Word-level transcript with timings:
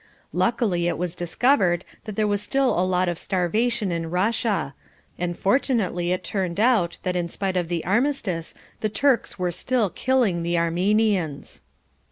Luckily 0.33 0.87
it 0.87 0.97
was 0.97 1.13
discovered 1.13 1.85
that 2.05 2.15
there 2.15 2.25
was 2.27 2.41
still 2.41 2.69
a 2.71 2.81
lot 2.81 3.07
of 3.07 3.19
starvation 3.19 3.91
in 3.91 4.09
Russia, 4.09 4.73
and 5.19 5.37
fortunately 5.37 6.11
it 6.11 6.23
turned 6.23 6.59
out 6.59 6.97
that 7.03 7.15
in 7.15 7.27
spite 7.27 7.55
of 7.55 7.67
the 7.67 7.85
armistice 7.85 8.55
the 8.79 8.89
Turks 8.89 9.37
were 9.37 9.51
still 9.51 9.91
killing 9.91 10.41
the 10.41 10.57
Armenians. 10.57 11.61